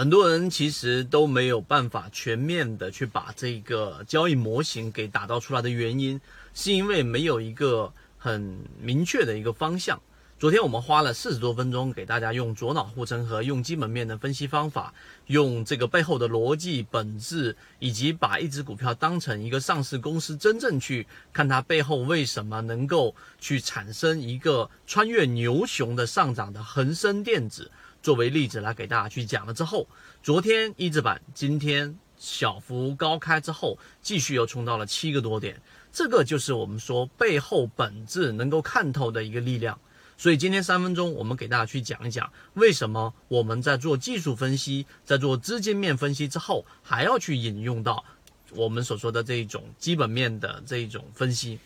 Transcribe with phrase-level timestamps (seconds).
[0.00, 6.18] 很多人其实都没有办法全面的去把这个交易模型给打造出来的原因，
[6.54, 10.00] 是因为没有一个很明确的一个方向。
[10.38, 14.94] 昨天我们花了四十多分钟给大家用左脑护城河，用基本面的分析方法，
[15.26, 27.70] 用这个背后的逻辑本质，以及把一只股票当成一个上市公司，真正去看它背后为什么能够去产生一个穿越牛熊的上涨的恒生电子
[28.02, 29.86] 作为例子来给大家去讲了之后，
[30.22, 35.60] 昨天一字板，今天小幅高开之后，继续又冲到了七个多点，
[35.92, 39.78] 这个就是我们说背后本质能够看透的一个力量。
[40.16, 48.04] 所以今天三分钟，我们给大家去讲一讲，为什么我们在做技术分析，在做资金面分析之后，还要去引用到
[48.50, 51.58] 我们所说的这一种基本面的这一种分析。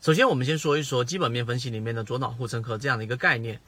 [0.00, 3.60] 首先，我们先说一说基本面分析里面的左脑护城河这样的一个概念。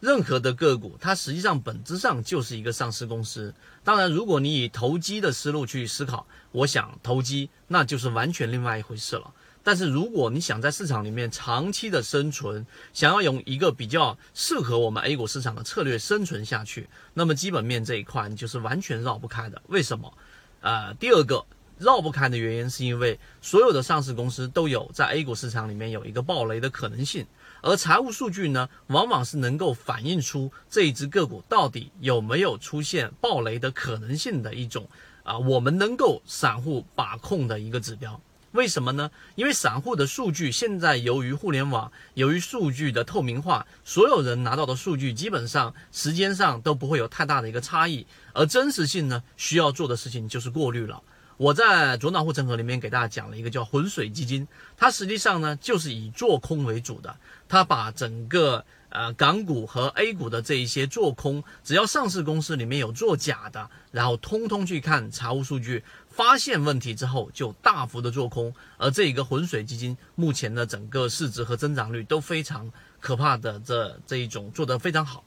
[0.00, 3.54] 任何的个股，它实际上本质上就是一个上市公司。
[3.84, 9.32] 当然，如果你以投机的思路去思考，我想投机那就是完全另外一回事了。
[9.62, 19.60] 但是如果你想在市场里面长期的生存，想要用一个比较适合我们 A 股市场的策略生存下去，那么基本面这一块你就是完全绕不开的。
[19.66, 20.10] 为什么？
[20.62, 21.44] 呃，第二个
[21.76, 27.26] 绕不开的原因是因为所有的上市公司都有在 A 股市场里面有一个暴雷的可能性，
[27.62, 34.88] 而财务数据呢，往往是能够反映出这一只个股到底有没有出现暴雷的可能性的一种
[35.22, 38.20] 啊，我们能够散户把控的一个指标。
[38.52, 39.08] 为什么呢？
[39.36, 48.04] 因为散户的数据现在由于互联网，由于数据的透明化，所有人拿到的数据基本上时间上都不会有太大的一个差异。
[48.32, 51.00] 而真实性呢，需要做的事情就是过滤了。
[51.40, 54.46] 我在左脑护城河里面给大家讲了一个叫浑水基金，
[54.76, 57.16] 它实际上呢就是以做空为主的，
[57.48, 58.62] 它把整个。
[58.92, 68.52] 呃，港股和 A 股的这一些做空，只要上市公司里面有做假的，然后通通去看财务数据，发现问题之后就大幅的做空。
[68.78, 72.68] 而这一个浑水基金目前的整个市值和增长率都非常
[72.98, 75.22] 可怕的，这这一种做得非常好。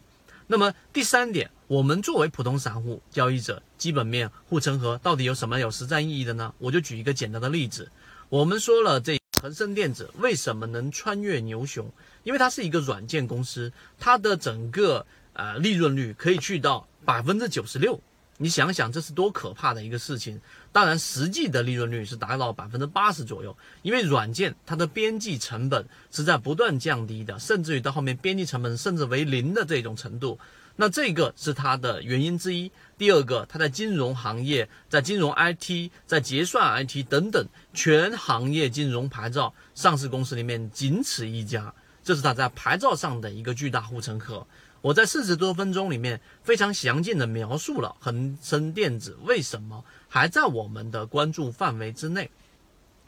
[0.53, 6.53] 那么第三点，我们作为普通散户交易者，基本面护城河到底有什么有实战意义的呢？
[6.59, 7.91] 我就举一个简单的例子，
[8.30, 9.19] 我们说了这。
[9.42, 11.92] 恒生电子为什么能穿越牛熊？
[12.22, 15.03] 因为它是一个软件公司，它的整个
[15.34, 18.00] 呃利润率可以去到百分之九十六。
[18.38, 20.41] 你想想，这是多可怕的一个事情！
[20.71, 30.39] 当然，实际的利润率是达到百分之八十左右，因为软件它的边际成本是在不断降低的，甚至于到后面边际成本甚至为零的这种程度。
[30.75, 32.71] 那这个是它的原因之一。
[32.97, 37.45] 第二个，它在金融行业，在金融 IT，在结算 IT 等等
[37.75, 41.71] 全行业金融牌照上市公司里面仅此一家，
[42.03, 44.46] 这是它在牌照上的一个巨大护城河。
[44.81, 52.30] 我在四十多分钟里面非常详尽的描述了恒生电子为什么还在我们的关注范围之内，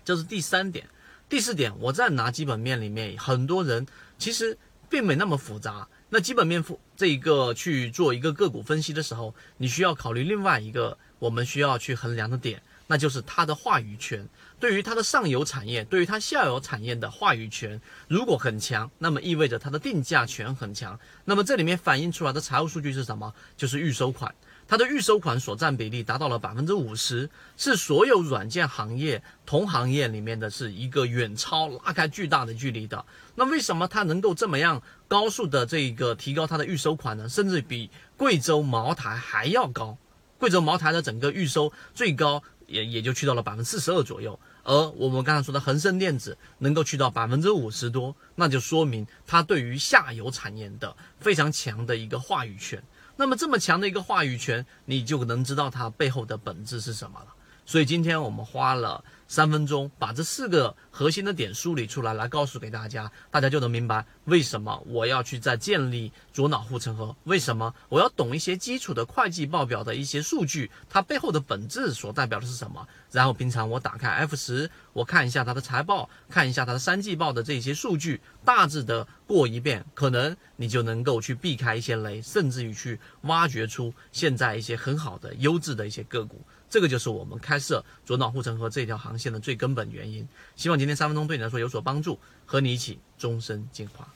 [0.05, 0.87] 这是第三点。
[1.27, 3.85] 第四点，我在拿基本面里面，很多人
[4.17, 4.57] 其实
[4.89, 5.87] 并没那么复杂。
[6.07, 14.27] 那基本面复这一个去做一个个股分析的时候，你需要考虑另外一个我们需要去衡量的点，那就是它的话语权。
[14.59, 20.97] 对于它的上游产业，对于它下游产业的话语权，如果很强，那么意味着它的定价权很强。
[21.25, 23.33] 那么这里面反映出来的财务数据是什么？
[23.57, 24.33] 就是预收款。
[24.67, 33.05] 它的预收款所占比例达到了百分之五十，是所有软件行业同行业里面的是一个远超拉开巨大的距离的。
[33.35, 37.29] 那为什么它能够这么样高速的这个提高它的预收款呢？
[37.29, 39.97] 甚至比贵州茅台还要高。
[40.39, 52.83] 贵州茅台的整个预收最高也也就去到了百分之四十二左右，而我们刚才说的恒生电子能够去到百分之五十多，那就说明它对于下游产业的非常强的一个话语权。
[53.17, 57.27] 那么这么强的一个话语权，你就能知道它背后的本质是什么了。
[57.65, 59.03] 所以今天我们花了。
[59.27, 72.87] 三分钟把这四个核心的点梳理出来，来告诉给大家，大家就能明白为什么我要去再建立左脑护城河，为什么我要懂一些基础的会计报表的一些数据，它背后的本质所代表的是什么。
[73.11, 86.41] 然后平常我打开 F 十，我看一下它的财报，看一下它的三季报的这些数据，大致的过一遍，可能你就能够去避开一些雷，甚至于去挖掘出现在一些很好的优质的一些个股。
[86.67, 90.27] 这个就是我们开设左脑护城河这条行线的最根本原因。
[90.55, 94.07] 希望今天三分钟对你来说有所帮助，和你一起终身进化。